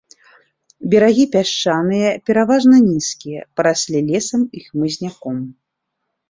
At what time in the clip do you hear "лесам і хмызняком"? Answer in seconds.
4.09-5.37